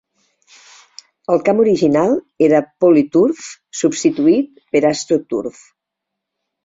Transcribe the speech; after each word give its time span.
El 1.33 1.41
camp 1.49 1.59
original 1.65 2.15
era 2.47 2.63
Poly-Turf, 2.85 3.45
substituït 3.83 4.51
per 4.73 4.83
AstroTurf. 4.93 5.61